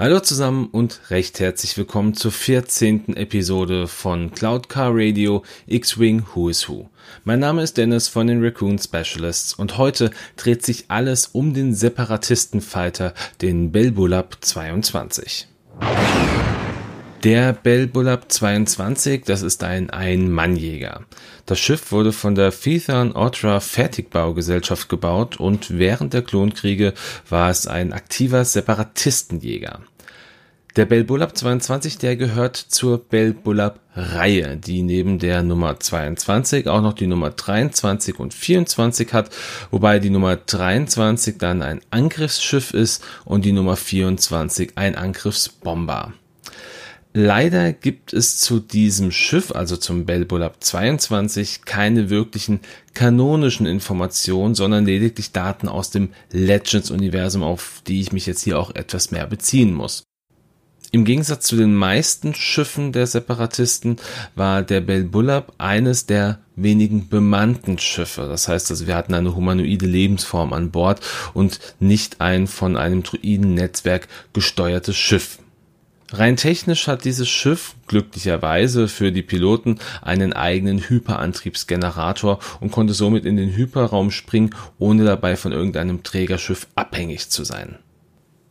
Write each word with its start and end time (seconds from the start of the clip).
Hallo 0.00 0.20
zusammen 0.20 0.68
und 0.70 1.10
recht 1.10 1.40
herzlich 1.40 1.76
willkommen 1.76 2.14
zur 2.14 2.30
14. 2.30 3.16
Episode 3.16 3.88
von 3.88 4.30
Cloud 4.30 4.68
Car 4.68 4.92
Radio 4.92 5.42
X-Wing 5.66 6.24
Who 6.32 6.50
is 6.50 6.68
Who. 6.68 6.88
Mein 7.24 7.40
Name 7.40 7.64
ist 7.64 7.78
Dennis 7.78 8.06
von 8.06 8.28
den 8.28 8.40
Raccoon 8.40 8.78
Specialists 8.78 9.54
und 9.54 9.76
heute 9.76 10.12
dreht 10.36 10.64
sich 10.64 10.84
alles 10.86 11.26
um 11.26 11.52
den 11.52 11.74
Separatistenfighter, 11.74 13.12
den 13.42 13.72
Belbulab 13.72 14.36
22. 14.40 15.48
Der 17.24 17.52
Belbulab 17.52 18.30
22, 18.30 19.24
das 19.24 19.42
ist 19.42 19.64
ein 19.64 19.90
Ein-Mann-Jäger. 19.90 21.04
Das 21.46 21.58
Schiff 21.58 21.90
wurde 21.90 22.12
von 22.12 22.36
der 22.36 22.52
Fethan 22.52 23.10
Otra 23.10 23.58
Fertigbaugesellschaft 23.58 24.88
gebaut 24.88 25.36
und 25.40 25.76
während 25.76 26.14
der 26.14 26.22
Klonkriege 26.22 26.94
war 27.28 27.50
es 27.50 27.66
ein 27.66 27.92
aktiver 27.92 28.44
Separatistenjäger. 28.44 29.80
Der 30.76 30.84
Belbulab 30.84 31.36
22, 31.36 31.98
der 31.98 32.14
gehört 32.14 32.56
zur 32.56 32.98
Belbulab 32.98 33.80
Reihe, 33.96 34.56
die 34.56 34.82
neben 34.82 35.18
der 35.18 35.42
Nummer 35.42 35.80
22 35.80 36.68
auch 36.68 36.82
noch 36.82 36.92
die 36.92 37.08
Nummer 37.08 37.30
23 37.30 38.16
und 38.20 38.32
24 38.32 39.12
hat, 39.12 39.30
wobei 39.72 39.98
die 39.98 40.10
Nummer 40.10 40.36
23 40.36 41.36
dann 41.36 41.62
ein 41.62 41.80
Angriffsschiff 41.90 42.72
ist 42.72 43.04
und 43.24 43.44
die 43.44 43.50
Nummer 43.50 43.74
24 43.74 44.74
ein 44.76 44.94
Angriffsbomber. 44.94 46.12
Leider 47.20 47.72
gibt 47.72 48.12
es 48.12 48.38
zu 48.38 48.60
diesem 48.60 49.10
Schiff, 49.10 49.50
also 49.50 49.76
zum 49.76 50.04
Belbulab 50.04 50.62
22, 50.62 51.62
keine 51.64 52.10
wirklichen 52.10 52.60
kanonischen 52.94 53.66
Informationen, 53.66 54.54
sondern 54.54 54.86
lediglich 54.86 55.32
Daten 55.32 55.66
aus 55.68 55.90
dem 55.90 56.10
Legends-Universum, 56.30 57.42
auf 57.42 57.82
die 57.88 58.00
ich 58.00 58.12
mich 58.12 58.26
jetzt 58.26 58.42
hier 58.42 58.56
auch 58.56 58.72
etwas 58.72 59.10
mehr 59.10 59.26
beziehen 59.26 59.74
muss. 59.74 60.04
Im 60.92 61.04
Gegensatz 61.04 61.44
zu 61.44 61.56
den 61.56 61.74
meisten 61.74 62.36
Schiffen 62.36 62.92
der 62.92 63.08
Separatisten 63.08 63.96
war 64.36 64.62
der 64.62 64.80
Belbulab 64.80 65.54
eines 65.58 66.06
der 66.06 66.38
wenigen 66.54 67.08
bemannten 67.08 67.80
Schiffe. 67.80 68.28
Das 68.28 68.46
heißt 68.46 68.70
also, 68.70 68.86
wir 68.86 68.94
hatten 68.94 69.14
eine 69.14 69.34
humanoide 69.34 69.86
Lebensform 69.86 70.52
an 70.52 70.70
Bord 70.70 71.00
und 71.34 71.58
nicht 71.80 72.20
ein 72.20 72.46
von 72.46 72.76
einem 72.76 73.02
Druidennetzwerk 73.02 74.06
gesteuertes 74.32 74.96
Schiff. 74.96 75.40
Rein 76.10 76.36
technisch 76.36 76.86
hat 76.86 77.04
dieses 77.04 77.28
Schiff 77.28 77.74
glücklicherweise 77.86 78.88
für 78.88 79.12
die 79.12 79.22
Piloten 79.22 79.78
einen 80.00 80.32
eigenen 80.32 80.88
Hyperantriebsgenerator 80.88 82.38
und 82.60 82.72
konnte 82.72 82.94
somit 82.94 83.26
in 83.26 83.36
den 83.36 83.54
Hyperraum 83.54 84.10
springen, 84.10 84.54
ohne 84.78 85.04
dabei 85.04 85.36
von 85.36 85.52
irgendeinem 85.52 86.02
Trägerschiff 86.02 86.66
abhängig 86.74 87.28
zu 87.28 87.44
sein. 87.44 87.78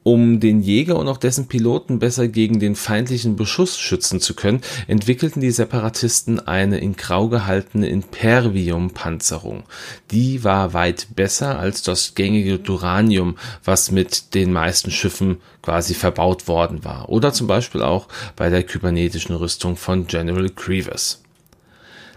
Um 0.08 0.40
den 0.40 0.62
Jäger 0.62 0.96
und 0.96 1.10
auch 1.10 1.18
dessen 1.18 1.50
Piloten 1.50 2.00
besser 2.00 2.30
gegen 2.30 2.62
den 2.62 2.78
feindlichen 2.78 3.36
Beschuss 3.36 3.78
schützen 3.78 4.22
zu 4.22 4.36
können, 4.36 4.62
entwickelten 4.88 5.42
die 5.42 5.52
Separatisten 5.52 6.40
eine 6.48 6.78
in 6.78 6.96
grau 6.96 7.28
gehaltene 7.28 7.90
Impervium-Panzerung. 7.90 9.64
Die 10.12 10.46
war 10.46 10.72
weit 10.72 11.08
besser 11.18 11.60
als 11.60 11.82
das 11.82 12.16
gängige 12.16 12.58
Duranium, 12.58 13.38
was 13.66 13.92
mit 13.92 14.34
den 14.34 14.54
meisten 14.54 14.92
Schiffen 14.92 15.42
quasi 15.62 15.94
verbaut 15.94 16.48
worden 16.48 16.86
war. 16.86 17.10
Oder 17.10 17.34
zum 17.34 17.48
Beispiel 17.48 17.82
auch 17.82 18.08
bei 18.38 18.50
der 18.50 18.64
kybernetischen 18.64 19.36
Rüstung 19.36 19.76
von 19.76 20.08
General 20.08 20.50
Grievous. 20.56 21.22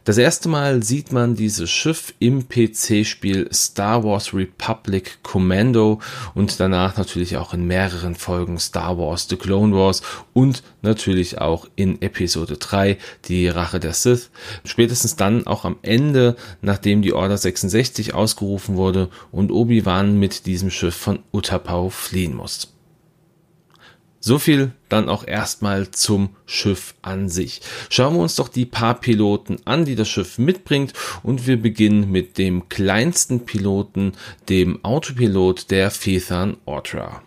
Das 0.05 0.17
erste 0.17 0.49
Mal 0.49 0.83
sieht 0.83 1.13
man 1.13 1.35
dieses 1.35 1.71
Schiff 1.71 2.15
im 2.19 2.49
PC-Spiel 2.49 3.51
Star 3.53 4.03
Wars 4.03 4.33
Republic 4.33 5.19
Commando 5.23 6.01
und 6.35 6.59
danach 6.59 6.97
natürlich 6.97 7.37
auch 7.37 7.53
in 7.53 7.67
mehreren 7.67 8.15
Folgen 8.15 8.59
Star 8.59 8.97
Wars 8.97 9.27
The 9.29 9.37
Clone 9.37 9.77
Wars 9.77 10.01
und 10.33 10.63
natürlich 10.81 11.39
auch 11.39 11.69
in 11.77 12.01
Episode 12.01 12.57
3 12.57 12.97
die 13.27 13.49
Rache 13.49 13.79
der 13.79 13.93
Sith. 13.93 14.31
Spätestens 14.65 15.17
dann 15.17 15.47
auch 15.47 15.67
am 15.67 15.77
Ende, 15.83 16.35
nachdem 16.63 17.03
die 17.03 17.13
Order 17.13 17.37
66 17.37 18.15
ausgerufen 18.15 18.77
wurde 18.77 19.11
und 19.33 19.53
Obi-Wan 19.53 20.19
mit 20.19 20.47
diesem 20.47 20.71
Schiff 20.71 20.97
von 20.97 21.19
Utapau 21.33 21.91
fliehen 21.91 22.35
muss. 22.35 22.73
So 24.23 24.39
viel 24.39 24.73
dann 24.91 25.09
auch 25.09 25.27
erstmal 25.27 25.91
zum 25.91 26.37
Schiff 26.45 26.95
an 27.01 27.31
sich. 27.31 27.63
Schauen 27.89 28.15
wir 28.15 28.21
uns 28.21 28.37
doch 28.37 28.49
die 28.49 28.67
paar 28.67 29.01
Piloten 29.01 29.57
an, 29.65 29.87
die 29.87 29.97
das 29.97 30.09
Schiff 30.09 30.37
mitbringt 30.39 30.93
und 31.23 31.47
wir 31.47 31.61
beginnen 31.61 32.11
mit 32.11 32.37
dem 32.37 32.69
kleinsten 32.69 33.47
Piloten, 33.47 34.13
dem 34.51 34.85
Autopilot 34.85 35.71
der 35.71 35.91
Fethan 35.91 36.59
Ortra. 36.67 37.23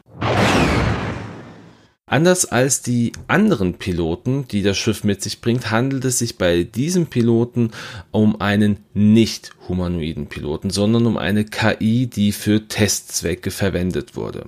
Anders 2.05 2.43
als 2.45 2.81
die 2.81 3.13
anderen 3.27 3.75
Piloten, 3.75 4.45
die 4.49 4.61
das 4.61 4.77
Schiff 4.77 5.05
mit 5.05 5.21
sich 5.21 5.39
bringt, 5.39 5.71
handelt 5.71 6.03
es 6.03 6.19
sich 6.19 6.37
bei 6.37 6.63
diesem 6.63 7.07
Piloten 7.07 7.71
um 8.11 8.41
einen 8.41 8.79
nicht 8.93 9.51
humanoiden 9.69 10.27
Piloten, 10.27 10.69
sondern 10.69 11.05
um 11.05 11.17
eine 11.17 11.45
KI, 11.45 12.07
die 12.07 12.33
für 12.33 12.67
Testzwecke 12.67 13.51
verwendet 13.51 14.17
wurde. 14.17 14.47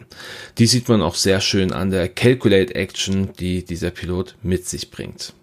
Die 0.58 0.68
sieht 0.68 0.90
man 0.90 1.02
auch 1.02 1.16
sehr 1.16 1.40
schön 1.40 1.72
an 1.72 1.92
der 1.92 2.10
Calculate 2.10 2.76
Action, 2.76 3.30
die 3.40 3.64
dieser 3.64 3.92
Pilot 3.92 4.36
mit 4.44 4.68
sich 4.68 4.92
bringt. 4.92 5.34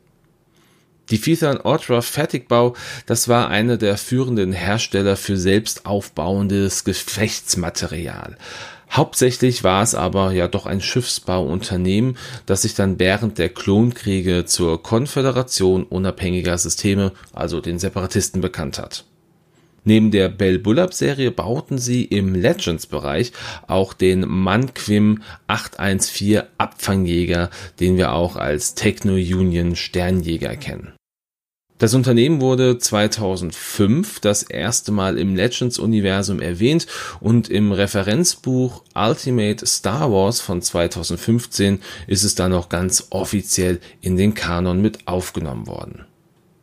Die 1.08 1.18
Fethan 1.18 1.60
Ultra 1.62 2.02
Fertigbau, 2.02 2.74
das 3.06 3.26
war 3.26 3.48
einer 3.48 3.78
der 3.78 3.96
führenden 3.96 4.52
Hersteller 4.52 5.16
für 5.16 5.38
selbst 5.38 5.86
aufbauendes 5.86 6.84
Gefechtsmaterial. 6.84 8.36
Hauptsächlich 8.92 9.64
war 9.64 9.82
es 9.82 9.94
aber 9.94 10.32
ja 10.32 10.48
doch 10.48 10.66
ein 10.66 10.82
Schiffsbauunternehmen, 10.82 12.18
das 12.44 12.62
sich 12.62 12.74
dann 12.74 12.98
während 12.98 13.38
der 13.38 13.48
Klonkriege 13.48 14.44
zur 14.44 14.82
Konföderation 14.82 15.84
unabhängiger 15.84 16.58
Systeme, 16.58 17.12
also 17.32 17.62
den 17.62 17.78
Separatisten, 17.78 18.42
bekannt 18.42 18.78
hat. 18.78 19.06
Neben 19.84 20.10
der 20.10 20.28
Bell 20.28 20.58
Bullab 20.58 20.92
Serie 20.92 21.30
bauten 21.30 21.78
sie 21.78 22.04
im 22.04 22.34
Legends 22.34 22.86
Bereich 22.86 23.32
auch 23.66 23.94
den 23.94 24.28
Manquim 24.28 25.22
814 25.46 26.42
Abfangjäger, 26.58 27.48
den 27.80 27.96
wir 27.96 28.12
auch 28.12 28.36
als 28.36 28.74
Techno 28.74 29.14
Union 29.14 29.74
Sternjäger 29.74 30.54
kennen. 30.56 30.92
Das 31.82 31.94
Unternehmen 31.94 32.40
wurde 32.40 32.78
2005 32.78 34.20
das 34.20 34.44
erste 34.44 34.92
Mal 34.92 35.18
im 35.18 35.34
Legends-Universum 35.34 36.40
erwähnt 36.40 36.86
und 37.18 37.48
im 37.48 37.72
Referenzbuch 37.72 38.84
Ultimate 38.94 39.66
Star 39.66 40.12
Wars 40.12 40.40
von 40.40 40.62
2015 40.62 41.80
ist 42.06 42.22
es 42.22 42.36
dann 42.36 42.52
auch 42.52 42.68
ganz 42.68 43.08
offiziell 43.10 43.80
in 44.00 44.16
den 44.16 44.34
Kanon 44.34 44.80
mit 44.80 45.08
aufgenommen 45.08 45.66
worden. 45.66 46.04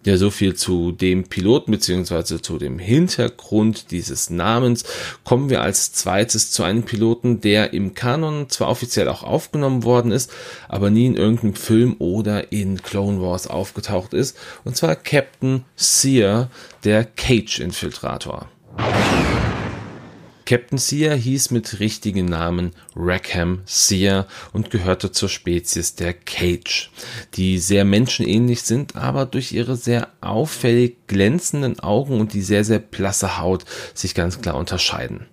Ja, 0.10 0.18
so 0.18 0.32
viel 0.32 0.56
zu 0.56 0.92
dem 0.92 1.26
Piloten 1.26 1.70
beziehungsweise 1.70 2.42
zu 2.42 2.58
dem 2.58 2.80
Hintergrund 2.80 3.92
dieses 3.92 4.32
Namens. 4.32 4.84
Kommen 5.24 5.52
wir 5.52 5.62
als 5.62 5.94
zweites 5.94 6.50
zu 6.50 6.64
einem 6.64 6.82
Piloten, 6.82 7.42
der 7.42 7.74
im 7.74 7.94
Kanon 7.94 8.50
zwar 8.50 8.70
offiziell 8.70 9.08
auch 9.08 9.22
aufgenommen 9.22 9.84
worden 9.84 10.12
ist, 10.12 10.32
aber 10.68 10.90
nie 10.90 11.06
in 11.06 11.16
irgendeinem 11.16 11.54
Film 11.54 11.96
oder 12.00 12.52
in 12.52 12.82
Clone 12.82 13.22
Wars 13.22 13.46
aufgetaucht 13.46 14.16
ist. 14.16 14.36
Und 14.64 14.76
zwar 14.76 14.96
Captain 14.96 15.64
Sear, 15.76 16.50
der 16.84 17.04
Cage-Infiltrator. 17.04 18.48
Captain 20.50 20.80
Sear 20.80 21.16
hieß 21.16 21.52
mit 21.52 21.80
richtigen 21.80 22.26
Namen 22.26 22.72
Rackham 22.96 23.62
Sear 23.66 24.26
und 24.52 24.72
gehörte 24.72 25.12
zur 25.12 25.30
Spezies 25.30 25.94
der 25.94 26.16
Cage, 26.16 26.90
die 27.36 27.60
sehr 27.60 27.86
menschenähnlich 27.86 28.64
sind, 28.64 28.96
aber 28.96 29.28
durch 29.28 29.52
ihre 29.52 29.76
sehr 29.76 30.08
auffällig 30.22 31.06
glänzenden 31.06 31.80
Augen 31.82 32.20
und 32.20 32.34
die 32.34 32.42
sehr, 32.42 32.64
sehr 32.64 32.80
blasse 32.80 33.38
Haut 33.38 33.64
sich 33.94 34.16
ganz 34.16 34.42
klar 34.42 34.56
unterscheiden. 34.56 35.28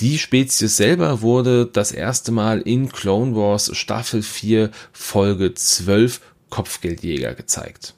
Die 0.00 0.18
Spezies 0.18 0.76
selber 0.76 1.22
wurde 1.22 1.64
das 1.64 1.90
erste 1.90 2.30
Mal 2.30 2.60
in 2.60 2.92
Clone 2.92 3.34
Wars 3.34 3.74
Staffel 3.74 4.22
4 4.22 4.70
Folge 4.92 5.54
12 5.54 6.20
Kopfgeldjäger 6.50 7.34
gezeigt. 7.34 7.95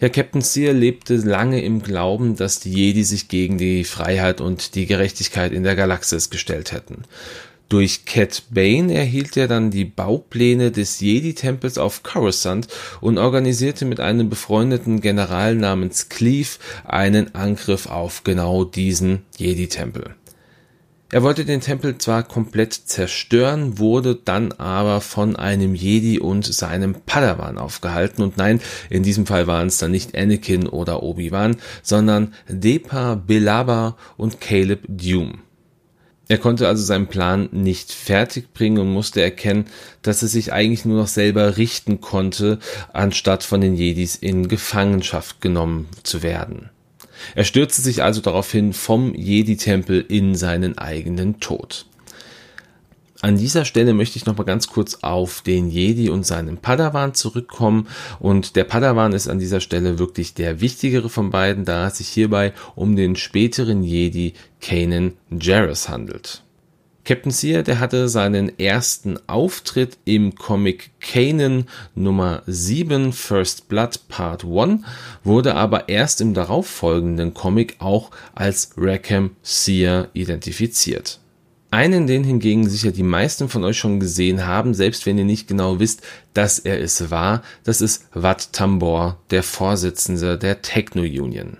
Ja, 0.00 0.08
Captain 0.08 0.40
Sear 0.40 0.72
lebte 0.72 1.16
lange 1.16 1.62
im 1.62 1.82
Glauben, 1.82 2.34
dass 2.34 2.58
die 2.58 2.72
Jedi 2.72 3.04
sich 3.04 3.28
gegen 3.28 3.58
die 3.58 3.84
Freiheit 3.84 4.40
und 4.40 4.74
die 4.74 4.86
Gerechtigkeit 4.86 5.52
in 5.52 5.62
der 5.62 5.76
Galaxis 5.76 6.30
gestellt 6.30 6.72
hätten. 6.72 7.02
Durch 7.68 8.06
Cat 8.06 8.44
Bane 8.50 8.92
erhielt 8.94 9.36
er 9.36 9.46
dann 9.46 9.70
die 9.70 9.84
Baupläne 9.84 10.72
des 10.72 11.00
Jedi-Tempels 11.00 11.76
auf 11.76 12.02
Coruscant 12.02 12.66
und 13.00 13.18
organisierte 13.18 13.84
mit 13.84 14.00
einem 14.00 14.30
befreundeten 14.30 15.02
General 15.02 15.54
namens 15.54 16.08
Cleave 16.08 16.58
einen 16.84 17.34
Angriff 17.34 17.86
auf 17.86 18.24
genau 18.24 18.64
diesen 18.64 19.26
Jedi-Tempel. 19.36 20.16
Er 21.12 21.24
wollte 21.24 21.44
den 21.44 21.60
Tempel 21.60 21.98
zwar 21.98 22.22
komplett 22.22 22.72
zerstören, 22.72 23.78
wurde 23.78 24.14
dann 24.14 24.52
aber 24.52 25.00
von 25.00 25.34
einem 25.34 25.74
Jedi 25.74 26.20
und 26.20 26.46
seinem 26.46 26.94
Padawan 27.04 27.58
aufgehalten. 27.58 28.22
Und 28.22 28.36
nein, 28.36 28.60
in 28.90 29.02
diesem 29.02 29.26
Fall 29.26 29.48
waren 29.48 29.66
es 29.66 29.78
dann 29.78 29.90
nicht 29.90 30.16
Anakin 30.16 30.68
oder 30.68 31.02
Obi-Wan, 31.02 31.56
sondern 31.82 32.32
Depa 32.48 33.16
Bilaba 33.16 33.96
und 34.16 34.40
Caleb 34.40 34.84
Dume. 34.86 35.38
Er 36.28 36.38
konnte 36.38 36.68
also 36.68 36.84
seinen 36.84 37.08
Plan 37.08 37.48
nicht 37.50 37.90
fertig 37.90 38.52
bringen 38.54 38.78
und 38.78 38.92
musste 38.92 39.20
erkennen, 39.20 39.64
dass 40.02 40.22
er 40.22 40.28
sich 40.28 40.52
eigentlich 40.52 40.84
nur 40.84 40.96
noch 40.96 41.08
selber 41.08 41.56
richten 41.56 42.00
konnte, 42.00 42.60
anstatt 42.92 43.42
von 43.42 43.60
den 43.60 43.74
Jedis 43.74 44.14
in 44.14 44.46
Gefangenschaft 44.46 45.40
genommen 45.40 45.88
zu 46.04 46.22
werden. 46.22 46.70
Er 47.34 47.44
stürzte 47.44 47.82
sich 47.82 48.02
also 48.02 48.20
daraufhin 48.20 48.72
vom 48.72 49.14
Jedi-Tempel 49.14 50.04
in 50.08 50.34
seinen 50.34 50.78
eigenen 50.78 51.40
Tod. 51.40 51.86
An 53.22 53.36
dieser 53.36 53.66
Stelle 53.66 53.92
möchte 53.92 54.16
ich 54.16 54.24
noch 54.24 54.38
mal 54.38 54.44
ganz 54.44 54.68
kurz 54.68 54.98
auf 55.02 55.42
den 55.42 55.68
Jedi 55.68 56.08
und 56.08 56.24
seinen 56.24 56.56
Padawan 56.56 57.12
zurückkommen. 57.12 57.86
Und 58.18 58.56
der 58.56 58.64
Padawan 58.64 59.12
ist 59.12 59.28
an 59.28 59.38
dieser 59.38 59.60
Stelle 59.60 59.98
wirklich 59.98 60.32
der 60.32 60.62
wichtigere 60.62 61.10
von 61.10 61.30
beiden, 61.30 61.66
da 61.66 61.88
es 61.88 61.98
sich 61.98 62.08
hierbei 62.08 62.54
um 62.76 62.96
den 62.96 63.16
späteren 63.16 63.82
Jedi 63.82 64.32
Kanan 64.62 65.12
Jarrus 65.30 65.90
handelt. 65.90 66.42
Captain 67.10 67.32
Sear, 67.32 67.64
der 67.64 67.80
hatte 67.80 68.08
seinen 68.08 68.56
ersten 68.60 69.18
Auftritt 69.26 69.98
im 70.04 70.36
Comic 70.36 70.92
Kanan 71.00 71.64
Nummer 71.96 72.44
7 72.46 73.12
First 73.12 73.68
Blood 73.68 74.06
Part 74.06 74.44
1, 74.44 74.84
wurde 75.24 75.56
aber 75.56 75.88
erst 75.88 76.20
im 76.20 76.34
darauffolgenden 76.34 77.34
Comic 77.34 77.74
auch 77.80 78.12
als 78.36 78.74
Rackham 78.76 79.32
Sear 79.42 80.06
identifiziert. 80.12 81.18
Einen, 81.72 82.06
den 82.06 82.22
hingegen 82.22 82.70
sicher 82.70 82.92
die 82.92 83.02
meisten 83.02 83.48
von 83.48 83.64
euch 83.64 83.76
schon 83.78 83.98
gesehen 83.98 84.46
haben, 84.46 84.72
selbst 84.72 85.04
wenn 85.04 85.18
ihr 85.18 85.24
nicht 85.24 85.48
genau 85.48 85.80
wisst, 85.80 86.02
dass 86.32 86.60
er 86.60 86.80
es 86.80 87.10
war, 87.10 87.42
das 87.64 87.80
ist 87.80 88.04
Wat 88.14 88.52
Tambor, 88.52 89.18
der 89.30 89.42
Vorsitzende 89.42 90.38
der 90.38 90.62
Techno 90.62 91.02
Union. 91.02 91.56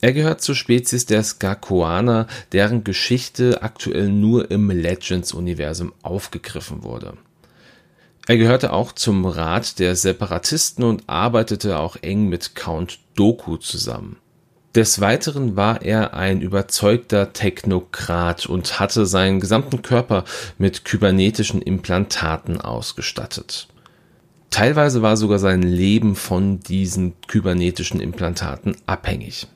Er 0.00 0.12
gehört 0.12 0.40
zur 0.40 0.54
Spezies 0.54 1.04
der 1.04 1.22
Skakoaner, 1.22 2.26
deren 2.52 2.84
Geschichte 2.84 3.62
aktuell 3.62 4.08
nur 4.08 4.50
im 4.50 4.70
Legends-Universum 4.70 5.92
aufgegriffen 6.02 6.82
wurde. 6.82 7.14
Er 8.26 8.38
gehörte 8.38 8.72
auch 8.72 8.92
zum 8.92 9.26
Rat 9.26 9.78
der 9.78 9.96
Separatisten 9.96 10.84
und 10.84 11.08
arbeitete 11.08 11.78
auch 11.78 11.96
eng 12.00 12.28
mit 12.28 12.54
Count 12.54 12.98
Doku 13.14 13.56
zusammen. 13.56 14.16
Des 14.74 15.00
Weiteren 15.00 15.56
war 15.56 15.82
er 15.82 16.14
ein 16.14 16.40
überzeugter 16.40 17.32
Technokrat 17.32 18.46
und 18.46 18.78
hatte 18.78 19.04
seinen 19.04 19.40
gesamten 19.40 19.82
Körper 19.82 20.24
mit 20.58 20.84
kybernetischen 20.84 21.60
Implantaten 21.60 22.60
ausgestattet. 22.60 23.66
Teilweise 24.50 25.02
war 25.02 25.16
sogar 25.16 25.40
sein 25.40 25.62
Leben 25.62 26.14
von 26.14 26.60
diesen 26.60 27.14
kybernetischen 27.26 28.00
Implantaten 28.00 28.76
abhängig. 28.86 29.48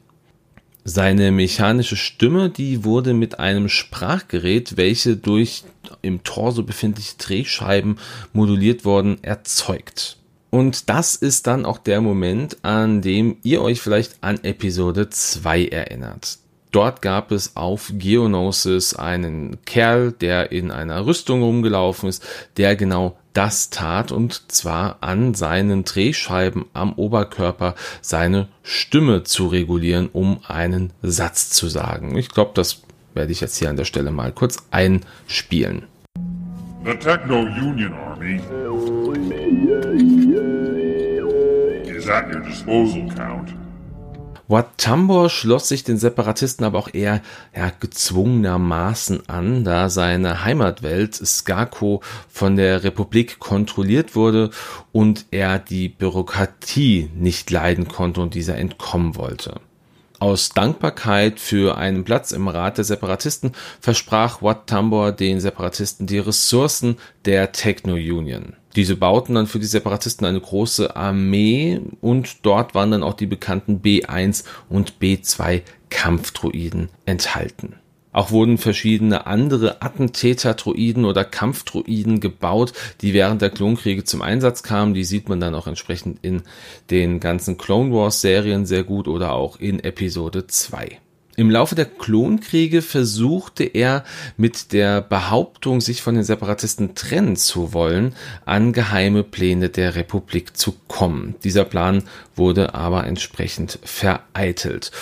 Seine 0.86 1.32
mechanische 1.32 1.96
Stimme, 1.96 2.50
die 2.50 2.84
wurde 2.84 3.14
mit 3.14 3.38
einem 3.38 3.70
Sprachgerät, 3.70 4.76
welche 4.76 5.16
durch 5.16 5.64
im 6.02 6.22
Torso 6.25 6.62
befindliche 6.62 7.16
Drehscheiben 7.16 7.98
moduliert 8.34 8.84
wurden, 8.84 9.22
erzeugt. 9.25 10.19
Und 10.50 10.90
das 10.90 11.14
ist 11.14 11.46
dann 11.46 11.64
auch 11.64 11.78
der 11.78 12.02
Moment, 12.02 12.58
an 12.62 13.00
dem 13.00 13.38
ihr 13.42 13.62
euch 13.62 13.81
vielleicht 13.81 14.19
an 14.20 14.44
Episode 14.44 15.08
2 15.08 15.69
erinnert. 15.69 16.38
Dort 16.70 17.00
gab 17.00 17.32
es 17.32 17.56
auf 17.56 17.90
Geonosis 17.94 18.94
einen 18.94 19.64
Kerl, 19.64 20.12
der 20.12 20.52
in 20.52 20.70
einer 20.70 21.06
Rüstung 21.06 21.42
rumgelaufen 21.42 22.10
ist, 22.10 22.22
der 22.58 22.76
genau 22.76 23.16
das 23.34 23.69
tat 23.69 24.12
und 24.12 24.50
zwar 24.50 24.98
an 25.00 25.34
seinen 25.34 25.84
Drehscheiben 25.84 26.64
am 26.72 26.94
Oberkörper 26.94 27.75
seine 28.00 28.48
Stimme 28.62 29.25
zu 29.25 29.48
regulieren, 29.48 30.08
um 30.12 30.40
einen 30.48 30.92
Satz 31.02 31.50
zu 31.50 31.69
sagen. 31.69 32.16
Ich 32.16 32.31
glaube, 32.31 32.52
das 32.54 32.82
werde 33.12 33.32
ich 33.32 33.40
jetzt 33.40 33.58
hier 33.58 33.69
an 33.69 33.76
der 33.76 33.84
Stelle 33.84 34.10
mal 34.10 34.32
kurz 34.32 34.58
einspielen. 34.70 35.84
The 36.84 36.94
Techno 36.94 37.40
Union 37.40 37.92
Army 37.94 38.40
is 42.04 42.08
at 42.08 42.28
your 42.28 42.40
disposal, 42.40 43.08
Count. 43.16 43.63
Watambor 44.46 45.31
schloss 45.31 45.69
sich 45.69 45.85
den 45.85 45.96
Separatisten 45.96 46.64
aber 46.67 46.79
auch 46.79 46.93
eher 46.93 47.23
ja, 47.56 47.70
gezwungenermaßen 47.81 49.29
an, 49.29 49.64
da 49.64 49.88
seine 49.88 50.44
Heimatwelt 50.44 51.14
Skako 51.14 52.02
von 52.29 52.56
der 52.56 52.85
Republik 52.85 53.38
kontrolliert 53.38 54.14
wurde 54.14 54.50
und 54.93 55.26
er 55.31 55.58
die 55.58 55.88
Bürokratie 55.88 57.11
nicht 57.14 57.50
leiden 57.50 57.88
konnte 57.88 58.20
und 58.20 58.35
dieser 58.35 58.56
entkommen 58.58 59.17
wollte. 59.17 59.61
Aus 60.20 60.50
Dankbarkeit 60.50 61.41
für 61.41 61.76
einen 61.76 62.05
Platz 62.05 62.32
im 62.32 62.49
Rat 62.49 62.79
der 62.79 62.85
Separatisten 62.85 63.52
versprach 63.81 64.43
Wat 64.43 64.67
Tambor 64.67 65.12
den 65.12 65.41
Separatisten 65.41 66.06
die 66.06 66.19
Ressourcen 66.19 66.96
der 67.25 67.52
Techno 67.52 67.94
Union. 67.94 68.55
Diese 68.76 68.97
bauten 68.97 69.35
dann 69.35 69.47
für 69.47 69.61
die 69.61 69.67
Separatisten 69.67 70.26
eine 70.26 70.41
große 70.41 70.97
Armee 70.97 71.81
und 72.00 72.44
dort 72.44 72.75
waren 72.75 72.91
dann 72.91 73.03
auch 73.03 73.15
die 73.15 73.26
bekannten 73.26 73.81
B1 73.81 74.44
und 74.69 74.94
B2 75.00 75.62
Kampfdruiden 75.91 76.88
enthalten. 77.06 77.76
Auch 78.15 78.31
wurden 78.31 78.59
verschiedene 78.59 79.26
andere 79.26 79.82
Attentäter-Druiden 79.82 81.05
oder 81.05 81.25
Kampfdruiden 81.25 82.21
gebaut, 82.21 82.73
die 83.00 83.12
während 83.12 83.43
der 83.43 83.50
Klonkriege 83.50 84.05
zum 84.05 84.23
Einsatz 84.23 84.62
kamen. 84.62 84.94
Die 84.94 85.03
sieht 85.03 85.29
man 85.29 85.41
dann 85.41 85.56
auch 85.56 85.67
entsprechend 85.67 86.20
in 86.23 86.43
den 86.91 87.19
ganzen 87.19 87.59
Clone 87.59 87.93
Wars 87.93 88.20
Serien 88.20 88.67
sehr 88.67 88.85
gut 88.85 89.09
oder 89.09 89.32
auch 89.32 89.59
in 89.59 89.81
Episode 89.81 90.47
2. 90.47 91.00
Im 91.36 91.50
Laufe 91.50 91.75
der 91.75 91.86
Klonkriege 91.86 92.81
versuchte 92.81 93.64
er 93.64 94.04
mit 94.36 94.72
der 94.72 95.00
Behauptung, 95.00 95.81
sich 95.81 96.00
von 96.00 96.14
den 96.14 96.22
Separatisten 96.22 96.94
trennen 96.94 97.34
zu 97.34 97.72
wollen, 97.72 98.14
an 98.44 98.72
geheime 98.72 99.25
Pläne 99.25 99.69
der 99.69 99.96
Republik 99.96 100.56
zu 100.56 100.76
kommen. 100.86 101.34
Dieser 101.42 101.64
Plan 101.64 102.04
wurde 102.36 102.75
aber 102.75 103.06
entsprechend 103.06 103.81
vereitelt. 103.82 104.92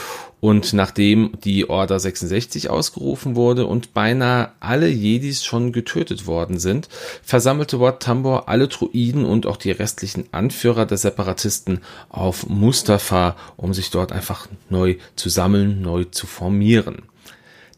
Und 0.42 0.72
nachdem 0.72 1.34
die 1.44 1.70
Order 1.70 2.00
66 2.00 2.68
ausgerufen 2.68 3.36
wurde 3.36 3.64
und 3.64 3.94
beinahe 3.94 4.50
alle 4.58 4.88
Jedis 4.88 5.44
schon 5.44 5.70
getötet 5.70 6.26
worden 6.26 6.58
sind, 6.58 6.88
versammelte 7.22 7.78
Wat 7.78 8.02
Tambor 8.02 8.48
alle 8.48 8.66
Druiden 8.66 9.24
und 9.24 9.46
auch 9.46 9.56
die 9.56 9.70
restlichen 9.70 10.24
Anführer 10.32 10.84
der 10.84 10.98
Separatisten 10.98 11.78
auf 12.08 12.48
Mustafa, 12.48 13.36
um 13.56 13.72
sich 13.72 13.92
dort 13.92 14.10
einfach 14.10 14.48
neu 14.68 14.96
zu 15.14 15.28
sammeln, 15.28 15.80
neu 15.80 16.06
zu 16.06 16.26
formieren. 16.26 17.02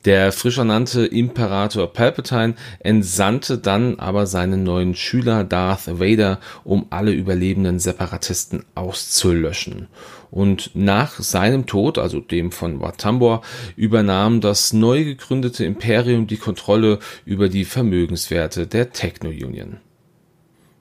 Der 0.07 0.33
frisch 0.33 0.57
ernannte 0.57 1.05
Imperator 1.05 1.91
Palpatine 1.91 2.55
entsandte 2.81 3.59
dann 3.59 3.99
aber 3.99 4.27
seinen 4.27 4.63
neuen 4.63 4.95
Schüler 4.95 5.45
Darth 5.45 5.99
Vader, 5.99 6.41
um 6.63 6.87
alle 6.89 7.13
überlebenden 7.13 7.79
Separatisten 7.79 8.65
auszulöschen. 8.75 9.89
Und 10.35 10.73
nach 10.75 11.21
seinem 11.21 11.65
Tod, 11.65 11.97
also 11.97 12.19
dem 12.19 12.51
von 12.51 12.81
Watambor, 12.81 13.43
übernahm 13.77 14.41
das 14.41 14.73
neu 14.73 15.05
gegründete 15.05 15.65
Imperium 15.65 16.27
die 16.27 16.39
Kontrolle 16.39 16.99
über 17.25 17.49
die 17.49 17.65
Vermögenswerte 17.65 18.67
der 18.67 18.91
Techno 18.91 19.29
Union. 19.31 19.79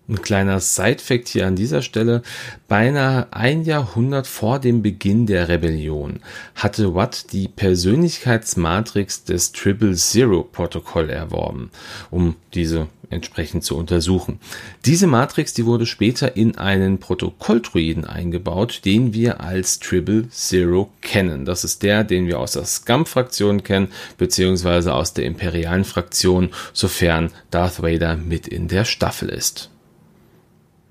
Ein 0.10 0.22
kleiner 0.22 0.60
Side-Fact 0.60 1.30
hier 1.30 1.48
an 1.48 1.56
dieser 1.56 1.82
Stelle. 1.82 2.24
Beinahe 2.68 3.28
ein 3.32 3.64
Jahrhundert 3.64 4.28
vor 4.28 4.60
dem 4.60 4.82
Beginn 4.82 5.28
der 5.28 5.48
Rebellion 5.48 6.20
hatte 6.56 6.94
Watt 6.94 7.32
die 7.32 7.48
Persönlichkeitsmatrix 7.48 9.24
des 9.24 9.54
Triple 9.54 9.96
Zero 9.96 10.44
Protokoll 10.44 11.10
erworben, 11.10 11.72
um 12.12 12.36
diese 12.54 12.88
entsprechend 13.10 13.64
zu 13.64 13.78
untersuchen. 13.78 14.40
Diese 14.84 15.08
Matrix, 15.08 15.54
die 15.54 15.66
wurde 15.66 15.86
später 15.86 16.36
in 16.36 16.58
einen 16.58 16.98
Protokolldruiden 17.00 18.04
eingebaut, 18.04 18.82
den 18.84 19.14
wir 19.14 19.40
als 19.40 19.80
Triple 19.80 20.28
Zero 20.30 20.92
kennen. 21.00 21.46
Das 21.46 21.64
ist 21.64 21.82
der, 21.84 22.04
den 22.04 22.28
wir 22.28 22.40
aus 22.40 22.54
der 22.54 22.66
Scum-Fraktion 22.66 23.64
kennen, 23.64 23.88
beziehungsweise 24.18 24.94
aus 24.94 25.14
der 25.14 25.26
imperialen 25.26 25.86
Fraktion, 25.86 26.50
sofern 26.74 27.32
Darth 27.52 27.82
Vader 27.82 28.18
mit 28.18 28.48
in 28.50 28.68
der 28.68 28.84
Staffel 28.84 29.30
ist. 29.30 29.70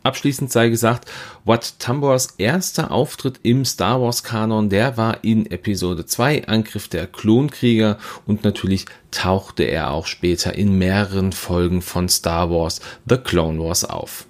Abschließend 0.02 0.50
sei 0.50 0.68
gesagt, 0.68 1.11
Wat 1.44 1.78
Tambors 1.78 2.35
erster 2.38 2.90
Auftritt 2.90 3.40
im 3.42 3.64
Star 3.64 4.00
Wars 4.00 4.23
Kanon, 4.23 4.68
der 4.68 4.97
war 4.97 5.23
in 5.23 5.50
Episode 5.50 6.06
2 6.06 6.49
Angriff 6.49 6.88
der 6.88 7.06
Klonkrieger 7.06 7.99
und 8.26 8.44
natürlich 8.44 8.87
tauchte 9.11 9.64
er 9.64 9.92
auch 9.92 10.06
später 10.06 10.54
in 10.54 10.76
mehreren 10.78 11.32
Folgen 11.32 11.82
von 11.82 12.09
Star 12.09 12.50
Wars 12.50 12.80
The 13.09 13.18
Clone 13.18 13.62
Wars 13.62 13.85
auf. 13.85 14.26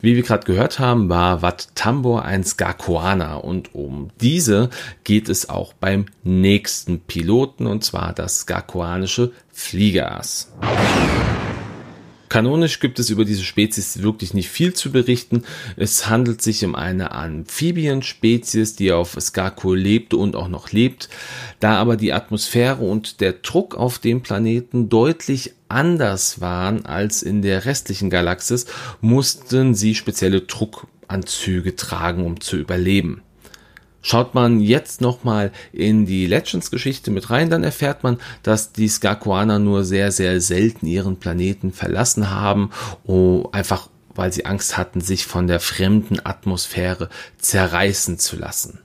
Wie 0.00 0.14
wir 0.14 0.22
gerade 0.22 0.46
gehört 0.46 0.78
haben, 0.78 1.08
war 1.08 1.42
Wat 1.42 1.74
Tambor 1.74 2.24
ein 2.24 2.44
Skakoaner 2.44 3.42
und 3.42 3.74
um 3.74 4.10
diese 4.20 4.70
geht 5.02 5.28
es 5.28 5.48
auch 5.48 5.72
beim 5.72 6.06
nächsten 6.22 7.00
Piloten 7.00 7.66
und 7.66 7.82
zwar 7.82 8.12
das 8.12 8.40
skakoanische 8.40 9.32
Fliegerass. 9.50 10.52
Kanonisch 12.28 12.80
gibt 12.80 12.98
es 12.98 13.10
über 13.10 13.24
diese 13.24 13.42
Spezies 13.42 14.02
wirklich 14.02 14.34
nicht 14.34 14.48
viel 14.48 14.74
zu 14.74 14.92
berichten. 14.92 15.44
Es 15.76 16.08
handelt 16.08 16.42
sich 16.42 16.64
um 16.64 16.74
eine 16.74 17.12
Amphibienspezies, 17.12 18.76
die 18.76 18.92
auf 18.92 19.16
Skako 19.18 19.74
lebte 19.74 20.16
und 20.16 20.36
auch 20.36 20.48
noch 20.48 20.72
lebt. 20.72 21.08
Da 21.60 21.76
aber 21.76 21.96
die 21.96 22.12
Atmosphäre 22.12 22.84
und 22.84 23.20
der 23.20 23.32
Druck 23.32 23.74
auf 23.76 23.98
dem 23.98 24.22
Planeten 24.22 24.88
deutlich 24.88 25.54
anders 25.68 26.40
waren 26.40 26.86
als 26.86 27.22
in 27.22 27.42
der 27.42 27.64
restlichen 27.64 28.10
Galaxis, 28.10 28.66
mussten 29.00 29.74
sie 29.74 29.94
spezielle 29.94 30.42
Druckanzüge 30.42 31.76
tragen, 31.76 32.24
um 32.24 32.40
zu 32.40 32.56
überleben. 32.56 33.22
Schaut 34.08 34.34
man 34.34 34.60
jetzt 34.60 35.02
nochmal 35.02 35.52
in 35.70 36.06
die 36.06 36.24
Legends-Geschichte 36.24 37.10
mit 37.10 37.28
rein, 37.28 37.50
dann 37.50 37.62
erfährt 37.62 38.04
man, 38.04 38.16
dass 38.42 38.72
die 38.72 38.88
Skakuaner 38.88 39.58
nur 39.58 39.84
sehr, 39.84 40.12
sehr 40.12 40.40
selten 40.40 40.86
ihren 40.86 41.18
Planeten 41.18 41.72
verlassen 41.72 42.30
haben, 42.30 42.70
oh, 43.04 43.50
einfach 43.52 43.90
weil 44.14 44.32
sie 44.32 44.46
Angst 44.46 44.78
hatten, 44.78 45.02
sich 45.02 45.26
von 45.26 45.46
der 45.46 45.60
fremden 45.60 46.24
Atmosphäre 46.24 47.10
zerreißen 47.36 48.18
zu 48.18 48.36
lassen. 48.36 48.78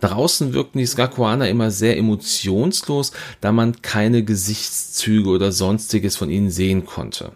Draußen 0.00 0.52
wirkten 0.52 0.78
die 0.78 0.84
Skakuaner 0.84 1.48
immer 1.48 1.70
sehr 1.70 1.96
emotionslos, 1.96 3.12
da 3.40 3.50
man 3.50 3.80
keine 3.80 4.24
Gesichtszüge 4.24 5.30
oder 5.30 5.52
sonstiges 5.52 6.18
von 6.18 6.28
ihnen 6.28 6.50
sehen 6.50 6.84
konnte. 6.84 7.32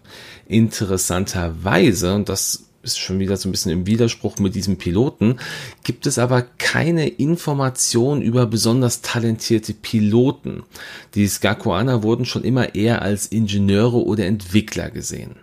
Interessanterweise, 0.47 2.13
und 2.13 2.29
das 2.29 2.68
ist 2.83 2.99
schon 2.99 3.19
wieder 3.19 3.37
so 3.37 3.49
ein 3.49 3.51
bisschen 3.51 3.71
im 3.71 3.85
Widerspruch 3.85 4.37
mit 4.39 4.55
diesem 4.55 4.77
Piloten, 4.77 5.39
gibt 5.83 6.05
es 6.05 6.17
aber 6.17 6.41
keine 6.41 7.07
Information 7.07 8.21
über 8.21 8.45
besonders 8.45 9.01
talentierte 9.01 9.73
Piloten. 9.73 10.63
Die 11.15 11.27
Skakuaner 11.27 12.03
wurden 12.03 12.25
schon 12.25 12.43
immer 12.43 12.75
eher 12.75 13.01
als 13.01 13.27
Ingenieure 13.27 14.03
oder 14.03 14.25
Entwickler 14.25 14.89
gesehen. 14.89 15.35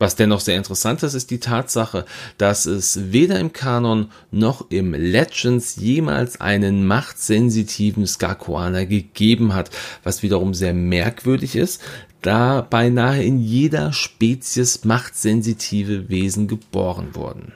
Was 0.00 0.16
dennoch 0.16 0.40
sehr 0.40 0.56
interessant 0.56 1.02
ist, 1.02 1.12
ist 1.12 1.30
die 1.30 1.40
Tatsache, 1.40 2.06
dass 2.38 2.64
es 2.64 3.12
weder 3.12 3.38
im 3.38 3.52
Kanon 3.52 4.10
noch 4.30 4.70
im 4.70 4.94
Legends 4.94 5.76
jemals 5.76 6.40
einen 6.40 6.86
machtsensitiven 6.86 8.06
Skakuaner 8.06 8.86
gegeben 8.86 9.52
hat, 9.52 9.68
was 10.02 10.22
wiederum 10.22 10.54
sehr 10.54 10.72
merkwürdig 10.72 11.54
ist, 11.54 11.82
da 12.22 12.60
beinahe 12.60 13.22
in 13.22 13.40
jeder 13.40 13.92
Spezies 13.92 14.84
machtsensitive 14.84 16.08
Wesen 16.08 16.48
geboren 16.48 17.14
wurden. 17.14 17.52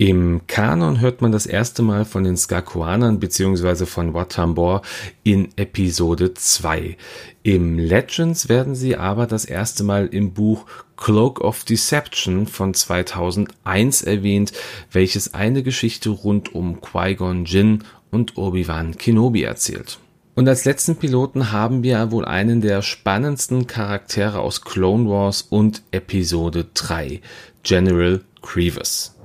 Im 0.00 0.42
Kanon 0.46 1.00
hört 1.00 1.22
man 1.22 1.32
das 1.32 1.44
erste 1.44 1.82
Mal 1.82 2.04
von 2.04 2.22
den 2.22 2.36
Skakuanern 2.36 3.18
bzw. 3.18 3.84
von 3.84 4.14
Watambor 4.14 4.82
in 5.24 5.48
Episode 5.56 6.34
2. 6.34 6.96
Im 7.42 7.80
Legends 7.80 8.48
werden 8.48 8.76
sie 8.76 8.96
aber 8.96 9.26
das 9.26 9.44
erste 9.44 9.82
Mal 9.82 10.06
im 10.06 10.34
Buch 10.34 10.66
Cloak 10.96 11.40
of 11.40 11.64
Deception 11.64 12.46
von 12.46 12.74
2001 12.74 14.02
erwähnt, 14.02 14.52
welches 14.92 15.34
eine 15.34 15.64
Geschichte 15.64 16.10
rund 16.10 16.54
um 16.54 16.80
Qui-Gon 16.80 17.44
Jinn 17.44 17.82
und 18.12 18.38
Obi-Wan 18.38 18.96
Kenobi 18.98 19.42
erzählt. 19.42 19.98
Und 20.38 20.48
als 20.48 20.64
letzten 20.64 20.94
Piloten 20.94 21.50
haben 21.50 21.82
wir 21.82 22.12
wohl 22.12 22.24
einen 22.24 22.60
der 22.60 22.80
spannendsten 22.80 23.66
Charaktere 23.66 24.38
aus 24.38 24.62
Clone 24.62 25.10
Wars 25.10 25.42
und 25.42 25.82
Episode 25.90 26.66
3, 26.74 27.20
General 27.64 28.20
Grievous. 28.40 29.16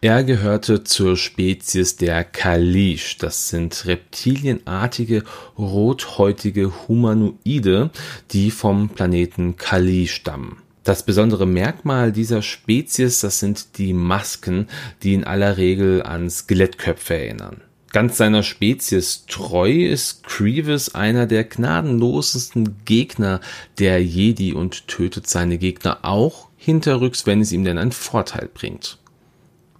Er 0.00 0.24
gehörte 0.24 0.84
zur 0.84 1.18
Spezies 1.18 1.96
der 1.96 2.24
Kalish. 2.24 3.18
Das 3.18 3.50
sind 3.50 3.84
reptilienartige, 3.84 5.22
rothäutige 5.58 6.88
Humanoide, 6.88 7.90
die 8.30 8.50
vom 8.50 8.88
Planeten 8.88 9.58
Kali 9.58 10.08
stammen. 10.08 10.62
Das 10.82 11.04
besondere 11.04 11.44
Merkmal 11.44 12.10
dieser 12.10 12.40
Spezies, 12.40 13.20
das 13.20 13.38
sind 13.40 13.76
die 13.76 13.92
Masken, 13.92 14.68
die 15.02 15.12
in 15.12 15.24
aller 15.24 15.58
Regel 15.58 16.02
an 16.02 16.30
Skelettköpfe 16.30 17.18
erinnern. 17.18 17.60
Ganz 17.92 18.16
seiner 18.16 18.42
Spezies 18.42 19.24
treu 19.26 19.70
ist 19.70 20.24
Grievous 20.24 20.94
einer 20.94 21.26
der 21.26 21.44
gnadenlosesten 21.44 22.76
Gegner 22.84 23.40
der 23.78 24.02
Jedi 24.02 24.52
und 24.52 24.88
tötet 24.88 25.28
seine 25.28 25.56
Gegner 25.56 25.98
auch 26.02 26.48
hinterrücks, 26.56 27.26
wenn 27.26 27.40
es 27.40 27.52
ihm 27.52 27.64
denn 27.64 27.78
einen 27.78 27.92
Vorteil 27.92 28.48
bringt. 28.52 28.98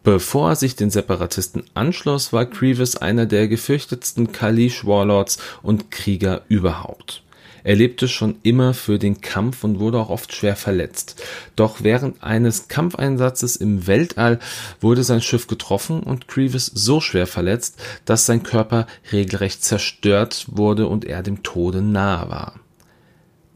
Bevor 0.02 0.50
er 0.50 0.56
sich 0.56 0.76
den 0.76 0.90
Separatisten 0.90 1.64
anschloss, 1.74 2.32
war 2.32 2.46
Grievous 2.46 2.96
einer 2.96 3.26
der 3.26 3.48
gefürchtetsten 3.48 4.30
Kalish 4.30 4.86
Warlords 4.86 5.38
und 5.62 5.90
Krieger 5.90 6.42
überhaupt. 6.48 7.24
Er 7.64 7.76
lebte 7.76 8.08
schon 8.08 8.36
immer 8.42 8.74
für 8.74 8.98
den 8.98 9.20
Kampf 9.20 9.64
und 9.64 9.80
wurde 9.80 9.98
auch 9.98 10.10
oft 10.10 10.34
schwer 10.34 10.56
verletzt. 10.56 11.22
Doch 11.56 11.82
während 11.82 12.22
eines 12.22 12.68
Kampfeinsatzes 12.68 13.56
im 13.56 13.86
Weltall 13.86 14.38
wurde 14.80 15.02
sein 15.04 15.20
Schiff 15.20 15.46
getroffen 15.46 16.00
und 16.00 16.28
Grievous 16.28 16.66
so 16.66 17.00
schwer 17.00 17.26
verletzt, 17.26 17.80
dass 18.04 18.26
sein 18.26 18.42
Körper 18.42 18.86
regelrecht 19.12 19.64
zerstört 19.64 20.46
wurde 20.48 20.86
und 20.86 21.04
er 21.04 21.22
dem 21.22 21.42
Tode 21.42 21.82
nahe 21.82 22.28
war. 22.28 22.60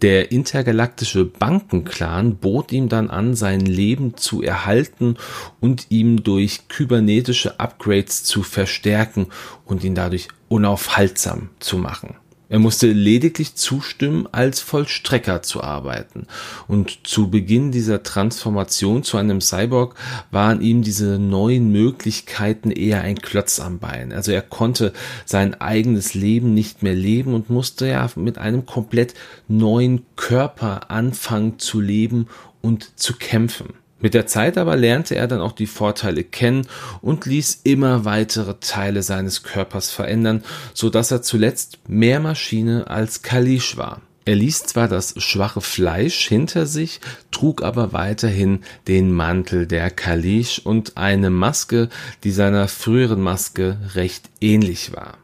Der 0.03 0.33
intergalaktische 0.33 1.27
Bankenclan 1.27 2.37
bot 2.37 2.73
ihm 2.73 2.89
dann 2.89 3.11
an, 3.11 3.35
sein 3.35 3.61
Leben 3.61 4.17
zu 4.17 4.43
erhalten 4.43 5.17
und 5.61 5.91
ihm 5.91 6.23
durch 6.23 6.69
kybernetische 6.69 7.61
Upgrades 7.61 8.25
zu 8.25 8.43
verstärken 8.43 9.27
und 9.67 9.85
ihn 9.85 9.95
dadurch 9.95 10.29
unaufhaltsam 10.49 11.51
zu 11.59 11.77
machen. 11.77 12.17
Er 12.51 12.59
musste 12.59 12.89
lediglich 12.89 13.55
zustimmen, 13.55 14.29
als 14.33 14.59
Vollstrecker 14.59 15.41
zu 15.41 15.63
arbeiten. 15.63 16.27
Und 16.67 17.07
zu 17.07 17.31
Beginn 17.31 17.71
dieser 17.71 18.03
Transformation 18.03 19.05
zu 19.05 19.17
einem 19.17 19.41
Cyborg 19.41 19.95
waren 20.33 20.61
ihm 20.61 20.83
diese 20.83 21.21
neuen 21.21 21.71
Möglichkeiten 21.71 22.73
eher 22.73 23.03
ein 23.03 23.17
Klotz 23.17 23.61
am 23.61 23.79
Bein. 23.79 24.13
Also 24.13 24.33
er 24.33 24.43
konnte 24.43 24.93
sein 25.25 25.61
eigenes 25.61 26.15
Leben 26.15 26.53
nicht 26.53 26.83
mehr 26.83 26.95
leben 26.95 27.35
und 27.35 27.51
musste 27.51 27.87
ja 27.87 28.11
mit 28.17 28.37
einem 28.37 28.67
komplett 28.67 29.15
neuen 29.47 30.05
Körper 30.17 30.91
anfangen 30.91 31.61
zu 31.61 31.81
leben 31.81 32.27
und 32.63 32.99
zu 32.99 33.15
kämpfen. 33.15 33.80
Mit 34.01 34.15
der 34.15 34.27
Zeit 34.27 34.57
aber 34.57 34.77
lernte 34.77 35.15
er 35.15 35.27
dann 35.27 35.41
auch 35.41 35.53
die 35.53 35.67
Vorteile 35.67 36.25
kennen 36.25 36.67
und 37.03 37.27
ließ 37.27 37.61
immer 37.65 38.05
weitere 38.05 38.55
Teile 38.61 39.03
seines 39.03 39.43
Körpers 39.43 39.91
verändern, 39.91 40.43
so 40.73 40.89
dass 40.91 41.11
er 41.11 41.23
zuletzt 41.23 41.79
mehr 41.87 42.21
Maschine 42.21 42.89
als 42.89 43.23
Kalisch 43.23 43.77
war. 43.77 44.01
Er 44.25 44.37
ließ 44.37 44.65
zwar 44.65 44.87
das 44.87 45.15
schwache 45.17 45.61
Fleisch 45.61 46.29
hinter 46.29 46.67
sich, 46.67 47.01
trug 47.31 47.63
aber 47.63 47.93
weiterhin 47.93 48.61
den 48.87 49.13
Mantel 49.13 49.67
der 49.67 49.91
Kalisch 49.91 50.61
und 50.65 50.97
eine 50.97 51.31
Maske, 51.31 51.89
die 52.23 52.31
seiner 52.31 52.69
früheren 52.69 53.21
Maske 53.21 53.79
recht 53.95 54.29
ähnlich 54.41 54.93
war. 54.93 55.19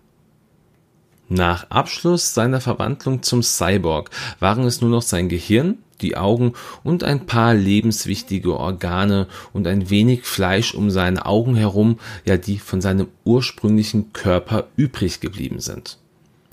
Nach 1.29 1.71
Abschluss 1.71 2.35
seiner 2.35 2.61
Verwandlung 2.61 3.23
zum 3.23 3.43
Cyborg 3.43 4.11
waren 4.39 4.65
es 4.65 4.81
nur 4.81 4.91
noch 4.91 5.03
sein 5.03 5.29
Gehirn, 5.29 5.79
die 6.01 6.17
Augen 6.17 6.53
und 6.83 7.05
ein 7.05 7.27
paar 7.27 7.55
lebenswichtige 7.55 8.57
Organe 8.59 9.27
und 9.53 9.67
ein 9.67 9.91
wenig 9.91 10.25
Fleisch 10.25 10.75
um 10.75 10.91
seine 10.91 11.27
Augen 11.27 11.55
herum, 11.55 11.99
ja 12.25 12.37
die 12.37 12.59
von 12.59 12.81
seinem 12.81 13.09
ursprünglichen 13.25 14.13
Körper 14.13 14.69
übrig 14.77 15.21
geblieben 15.21 15.61
sind. 15.61 15.99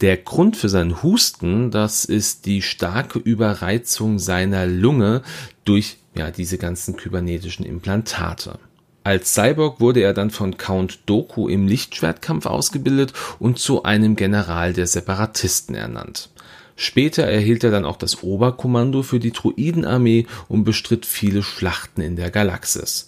Der 0.02 0.18
Grund 0.18 0.58
für 0.58 0.70
seinen 0.70 1.02
Husten, 1.02 1.72
das 1.72 2.04
ist 2.04 2.46
die 2.46 2.62
starke 2.62 3.20
Überreizung 3.20 4.20
seiner 4.20 4.66
Lunge 4.66 5.22
durch 5.64 5.98
ja 6.16 6.32
diese 6.32 6.58
ganzen 6.58 6.96
kybernetischen 6.98 7.66
Implantate. 7.66 8.60
Als 9.06 9.34
Cyborg 9.34 9.82
wurde 9.82 10.02
er 10.02 10.14
dann 10.14 10.30
von 10.30 10.58
Count 10.58 11.00
Doku 11.06 11.50
im 11.50 11.68
Lichtschwertkampf 11.68 12.46
ausgebildet 12.46 13.14
und 13.38 13.60
zu 13.60 13.84
einem 13.84 14.16
General 14.16 14.72
der 14.72 14.88
Separatisten 14.88 15.76
ernannt. 15.76 16.30
Später 16.76 17.24
erhielt 17.24 17.64
er 17.64 17.72
dann 17.72 17.86
auch 17.86 17.98
das 17.98 18.24
Oberkommando 18.24 19.04
für 19.04 19.20
die 19.20 19.32
Druidenarmee 19.32 20.26
und 20.48 20.64
bestritt 20.64 21.06
viele 21.06 21.44
Schlachten 21.44 22.02
in 22.02 22.16
der 22.16 22.32
Galaxis. 22.32 23.08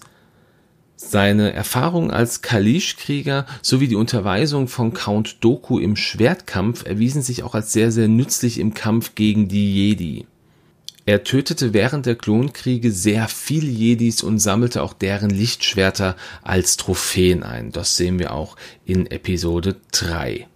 Seine 0.97 1.51
Erfahrung 1.51 2.09
als 2.09 2.41
Kalish-Krieger 2.41 3.45
sowie 3.61 3.87
die 3.87 3.95
Unterweisung 3.95 4.67
von 4.67 4.93
Count 4.93 5.43
Doku 5.43 5.77
im 5.77 5.95
Schwertkampf 5.95 6.85
erwiesen 6.85 7.21
sich 7.21 7.43
auch 7.43 7.53
als 7.53 7.73
sehr, 7.73 7.91
sehr 7.91 8.07
nützlich 8.07 8.59
im 8.59 8.73
Kampf 8.73 9.13
gegen 9.15 9.47
die 9.47 9.73
Jedi. 9.73 10.25
Er 11.07 11.23
tötete 11.23 11.73
während 11.73 12.07
der 12.07 12.15
Klonkriege 12.15 12.91
sehr 12.91 13.27
viele 13.27 13.67
Jedis 13.67 14.23
und 14.23 14.39
sammelte 14.39 14.81
auch 14.81 14.93
deren 14.93 15.29
Lichtschwerter 15.29 16.15
als 16.41 16.77
Trophäen 16.77 17.43
ein. 17.43 17.71
Das 17.71 17.97
sehen 17.97 18.17
wir 18.17 18.33
auch 18.33 18.55
in 18.85 19.05
Episode 19.05 19.75
3. 19.91 20.47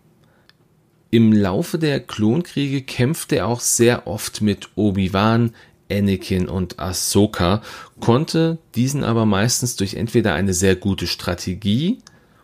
Im 1.12 1.34
Laufe 1.34 1.80
der 1.80 2.00
Klonkriege 2.00 2.84
kämpfte 2.84 3.38
er 3.38 3.48
auch 3.48 3.62
sehr 3.62 4.06
oft 4.06 4.42
mit 4.42 4.70
Obi-Wan, 4.75 5.56
Anakin 5.92 6.48
und 6.48 6.80
Ahsoka, 6.80 7.63
konnte 8.00 8.60
diesen 8.75 9.04
aber 9.04 9.25
meistens 9.25 9.75
durch 9.75 9.96
entweder 9.96 10.36
eine 10.36 10.54
sehr 10.54 10.75
gute 10.75 11.08
Strategie 11.08 11.98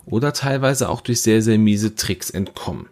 oder 0.07 0.33
teilweise 0.33 0.89
auch 0.89 1.01
durch 1.01 1.21
sehr, 1.21 1.43
sehr 1.43 1.59
miese 1.59 1.93
Tricks 1.93 2.31
entkommen. 2.31 2.87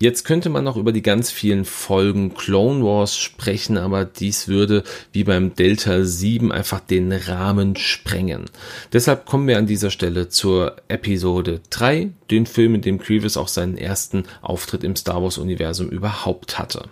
Jetzt 0.00 0.24
könnte 0.24 0.48
man 0.48 0.64
noch 0.64 0.76
über 0.76 0.90
die 0.90 1.02
ganz 1.02 1.30
vielen 1.30 1.64
Folgen 1.64 2.34
Clone 2.34 2.84
Wars 2.84 3.16
sprechen, 3.16 3.78
aber 3.78 4.04
dies 4.04 4.48
würde 4.48 4.82
wie 5.12 5.22
beim 5.22 5.54
Delta 5.54 6.04
7 6.04 6.50
einfach 6.50 6.80
den 6.80 7.12
Rahmen 7.12 7.76
sprengen. 7.76 8.46
Deshalb 8.92 9.24
kommen 9.24 9.46
wir 9.46 9.56
an 9.56 9.66
dieser 9.66 9.90
Stelle 9.90 10.28
zur 10.28 10.76
Episode 10.88 11.60
3, 11.70 12.10
den 12.30 12.46
Film, 12.46 12.74
in 12.74 12.80
dem 12.80 12.98
Grievous 12.98 13.36
auch 13.36 13.46
seinen 13.46 13.78
ersten 13.78 14.24
Auftritt 14.42 14.82
im 14.82 14.96
Star 14.96 15.22
Wars 15.22 15.38
Universum 15.38 15.88
überhaupt 15.90 16.58
hatte. 16.58 16.88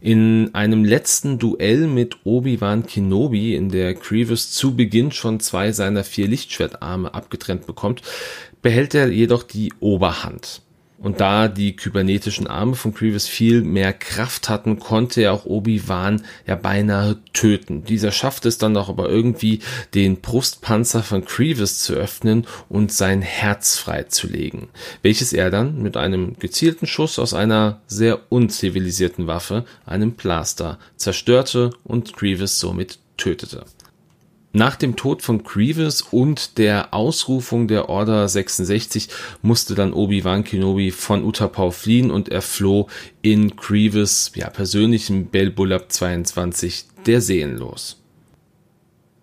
In 0.00 0.54
einem 0.54 0.84
letzten 0.84 1.38
Duell 1.38 1.86
mit 1.86 2.16
Obi-Wan 2.24 2.86
Kenobi, 2.86 3.54
in 3.54 3.68
der 3.68 3.94
Grievous 3.94 4.50
zu 4.50 4.74
Beginn 4.74 5.12
schon 5.12 5.40
zwei 5.40 5.72
seiner 5.72 6.04
vier 6.04 6.28
Lichtschwertarme 6.28 7.12
abgetrennt 7.12 7.66
bekommt, 7.66 8.02
behält 8.60 8.94
er 8.94 9.08
jedoch 9.08 9.42
die 9.42 9.72
Oberhand. 9.80 10.62
Und 10.98 11.20
da 11.20 11.48
die 11.48 11.76
kybernetischen 11.76 12.46
Arme 12.46 12.76
von 12.76 12.94
Grievous 12.94 13.26
viel 13.26 13.62
mehr 13.62 13.92
Kraft 13.92 14.48
hatten, 14.48 14.78
konnte 14.78 15.22
er 15.22 15.32
auch 15.32 15.44
Obi-Wan 15.44 16.22
ja 16.46 16.54
beinahe 16.54 17.18
töten. 17.32 17.84
Dieser 17.84 18.12
schafft 18.12 18.46
es 18.46 18.58
dann 18.58 18.74
doch 18.74 18.88
aber 18.88 19.08
irgendwie, 19.08 19.60
den 19.92 20.20
Brustpanzer 20.20 21.02
von 21.02 21.24
Grievous 21.24 21.80
zu 21.80 21.94
öffnen 21.94 22.46
und 22.68 22.92
sein 22.92 23.22
Herz 23.22 23.76
freizulegen, 23.76 24.68
welches 25.02 25.32
er 25.32 25.50
dann 25.50 25.82
mit 25.82 25.96
einem 25.96 26.38
gezielten 26.38 26.86
Schuss 26.86 27.18
aus 27.18 27.34
einer 27.34 27.80
sehr 27.86 28.32
unzivilisierten 28.32 29.26
Waffe, 29.26 29.64
einem 29.84 30.12
Blaster, 30.12 30.78
zerstörte 30.96 31.70
und 31.82 32.14
Grievous 32.14 32.60
somit 32.60 32.98
tötete. 33.16 33.64
Nach 34.56 34.76
dem 34.76 34.94
Tod 34.94 35.20
von 35.20 35.42
Grievous 35.42 36.00
und 36.00 36.58
der 36.58 36.94
Ausrufung 36.94 37.66
der 37.66 37.88
Order 37.88 38.28
66 38.28 39.08
musste 39.42 39.74
dann 39.74 39.92
Obi-Wan 39.92 40.44
Kenobi 40.44 40.92
von 40.92 41.24
Utapau 41.24 41.72
fliehen 41.72 42.12
und 42.12 42.28
er 42.28 42.40
floh 42.40 42.86
in 43.20 43.56
Grievous 43.56 44.30
ja, 44.36 44.48
persönlichen 44.50 45.26
Belbulab 45.26 45.90
22 45.90 46.84
der 47.04 47.20
Seelenlos. 47.20 48.03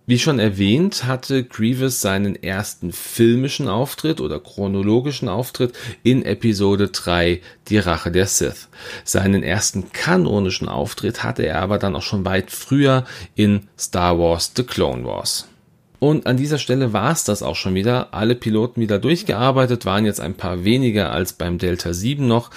Wie 0.08 0.18
schon 0.18 0.40
erwähnt, 0.40 1.06
hatte 1.06 1.44
Grievous 1.44 2.02
seinen 2.02 2.36
ersten 2.36 2.92
filmischen 2.92 3.68
Auftritt 3.68 4.20
oder 4.20 4.40
chronologischen 4.40 5.30
Auftritt 5.30 5.74
in 6.02 6.26
Episode 6.26 6.88
3 6.88 7.40
Die 7.68 7.78
Rache 7.78 8.12
der 8.12 8.26
Sith. 8.26 8.68
Seinen 9.04 9.44
ersten 9.44 9.92
kanonischen 9.92 10.68
Auftritt 10.68 11.24
hatte 11.24 11.44
er 11.44 11.62
aber 11.62 11.78
dann 11.78 11.96
auch 11.96 12.02
schon 12.02 12.26
weit 12.26 12.50
früher 12.50 13.06
in 13.36 13.68
Star 13.78 14.18
Wars 14.18 14.52
The 14.56 14.64
Clone 14.64 15.06
Wars. 15.06 15.48
Und 16.04 16.26
an 16.26 16.36
dieser 16.36 16.58
Stelle 16.58 16.94
war 16.94 17.12
es 17.12 17.26
das 17.26 17.44
auch 17.44 17.56
schon 17.56 17.76
wieder. 17.76 18.12
Alle 18.12 18.34
Piloten 18.34 18.82
wieder 18.82 18.98
durchgearbeitet, 18.98 19.86
waren 19.86 20.04
jetzt 20.04 20.20
ein 20.20 20.34
paar 20.34 20.64
weniger 20.64 21.12
als 21.12 21.34
beim 21.34 21.60
Delta 21.60 21.94
7 21.94 22.28
noch. 22.28 22.50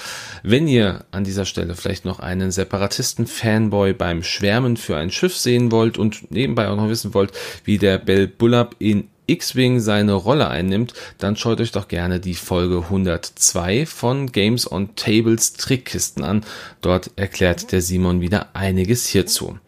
Wenn 0.42 0.66
ihr 0.66 1.04
an 1.10 1.24
dieser 1.24 1.44
Stelle 1.44 1.74
vielleicht 1.74 2.06
noch 2.06 2.20
einen 2.20 2.50
Separatisten-Fanboy 2.50 3.92
beim 3.92 4.22
Schwärmen 4.22 4.78
für 4.78 4.96
ein 4.96 5.10
Schiff 5.10 5.36
sehen 5.36 5.70
wollt 5.70 5.98
und 5.98 6.30
nebenbei 6.30 6.68
auch 6.68 6.76
noch 6.76 6.88
wissen 6.88 7.12
wollt, 7.12 7.32
wie 7.64 7.76
der 7.76 7.98
Bell 7.98 8.28
Bullab 8.28 8.76
in 8.78 9.08
X-Wing 9.26 9.78
seine 9.78 10.14
Rolle 10.14 10.48
einnimmt, 10.48 10.94
dann 11.18 11.36
schaut 11.36 11.60
euch 11.60 11.70
doch 11.70 11.88
gerne 11.88 12.20
die 12.20 12.36
Folge 12.36 12.78
102 12.78 13.84
von 13.84 14.32
Games 14.32 14.72
on 14.72 14.96
Tables 14.96 15.52
Trickkisten 15.52 16.24
an. 16.24 16.46
Dort 16.80 17.10
erklärt 17.16 17.72
der 17.72 17.82
Simon 17.82 18.22
wieder 18.22 18.56
einiges 18.56 19.06
hierzu. 19.06 19.58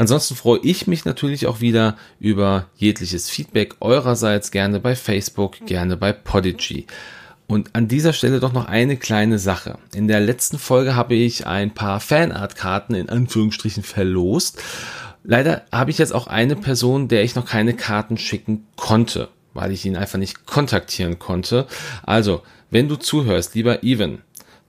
Ansonsten 0.00 0.34
freue 0.34 0.60
ich 0.62 0.86
mich 0.86 1.04
natürlich 1.04 1.46
auch 1.46 1.60
wieder 1.60 1.94
über 2.20 2.68
jegliches 2.74 3.28
Feedback 3.28 3.76
eurerseits, 3.80 4.50
gerne 4.50 4.80
bei 4.80 4.96
Facebook, 4.96 5.58
gerne 5.66 5.98
bei 5.98 6.14
Podigy. 6.14 6.86
Und 7.46 7.74
an 7.74 7.86
dieser 7.86 8.14
Stelle 8.14 8.40
doch 8.40 8.54
noch 8.54 8.64
eine 8.64 8.96
kleine 8.96 9.38
Sache. 9.38 9.76
In 9.94 10.08
der 10.08 10.20
letzten 10.20 10.58
Folge 10.58 10.96
habe 10.96 11.14
ich 11.16 11.46
ein 11.46 11.74
paar 11.74 12.00
Fanart-Karten 12.00 12.94
in 12.94 13.10
Anführungsstrichen 13.10 13.82
verlost. 13.82 14.62
Leider 15.22 15.66
habe 15.70 15.90
ich 15.90 15.98
jetzt 15.98 16.14
auch 16.14 16.28
eine 16.28 16.56
Person, 16.56 17.08
der 17.08 17.22
ich 17.22 17.34
noch 17.34 17.44
keine 17.44 17.74
Karten 17.74 18.16
schicken 18.16 18.66
konnte, 18.76 19.28
weil 19.52 19.70
ich 19.70 19.84
ihn 19.84 19.98
einfach 19.98 20.18
nicht 20.18 20.46
kontaktieren 20.46 21.18
konnte. 21.18 21.66
Also, 22.04 22.40
wenn 22.70 22.88
du 22.88 22.96
zuhörst, 22.96 23.54
lieber 23.54 23.84
Even, 23.84 24.22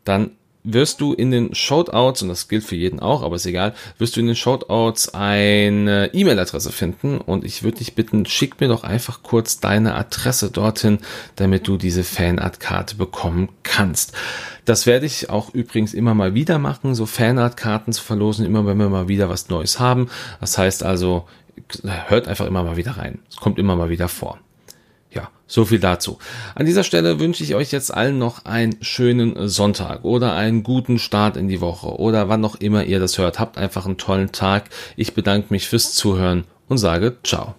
dann 0.04 0.32
wirst 0.64 1.02
du 1.02 1.14
in 1.14 1.32
den 1.32 1.56
Shoutouts, 1.56 2.22
und 2.22 2.30
das 2.30 2.48
gilt 2.48 2.64
für 2.64 2.76
jeden 2.76 3.00
auch, 3.00 3.24
aber 3.24 3.36
ist 3.36 3.46
egal, 3.46 3.74
wirst 3.98 4.16
du 4.16 4.20
in 4.20 4.28
den 4.28 4.36
Shoutouts 4.36 5.14
eine 5.14 6.14
E-Mail-Adresse 6.14 6.72
finden 6.72 7.18
und 7.20 7.44
ich 7.44 7.64
würde 7.64 7.80
dich 7.80 7.96
bitten, 7.96 8.26
schick 8.26 8.60
mir 8.60 8.68
doch 8.68 8.84
einfach 8.84 9.24
kurz 9.24 9.60
deine 9.60 9.96
Adresse 9.96 10.52
dorthin, 10.52 11.00
damit 11.36 11.68
du 11.68 11.78
diese 11.78 12.04
Fanart-Karte 12.04 12.96
bekommen 12.96 13.50
kannst. 13.64 14.14
Das 14.66 14.86
werde 14.86 15.06
ich 15.08 15.30
auch 15.30 15.54
übrigens 15.54 15.94
immer 15.94 16.14
mal 16.14 16.34
wieder 16.36 16.60
machen, 16.60 16.94
so 16.94 17.06
Fanart-Karten 17.06 17.94
zu 17.94 18.04
verlosen, 18.04 18.46
immer 18.46 18.66
wenn 18.66 18.78
wir 18.78 18.90
mal 18.90 19.08
wieder 19.08 19.30
was 19.30 19.50
Neues 19.50 19.80
haben. 19.80 20.10
Das 20.40 20.58
heißt 20.58 20.84
also, 20.84 21.28
hört 21.84 22.28
einfach 22.28 22.46
immer 22.46 22.64
mal 22.64 22.78
wieder 22.78 22.98
rein. 22.98 23.20
Es 23.30 23.38
kommt 23.38 23.58
immer 23.58 23.76
mal 23.76 23.90
wieder 23.90 24.08
vor. 24.08 24.40
So 25.52 25.66
viel 25.66 25.80
dazu. 25.80 26.18
An 26.56 26.66
dieser 26.66 26.86
Stelle 26.86 27.20
wünsche 27.20 27.44
ich 27.44 27.56
euch 27.56 27.74
jetzt 27.74 27.94
allen 27.94 28.18
noch 28.18 28.46
einen 28.46 28.78
schönen 28.80 29.50
Sonntag 29.50 30.06
oder 30.06 30.34
einen 30.34 30.64
guten 30.64 30.98
Start 30.98 31.36
in 31.36 31.50
die 31.50 31.60
Woche 31.60 32.00
oder 32.00 32.30
wann 32.30 32.40
noch 32.40 32.56
immer 32.56 32.86
ihr 32.86 33.02
das 33.02 33.18
hört. 33.18 33.38
Habt 33.38 33.58
einfach 33.58 33.86
einen 33.86 33.98
tollen 33.98 34.32
Tag. 34.32 34.70
Ich 34.96 35.14
bedanke 35.14 35.48
mich 35.50 35.68
fürs 35.68 35.94
Zuhören 35.94 36.46
und 36.70 36.78
sage 36.78 37.18
ciao. 37.26 37.56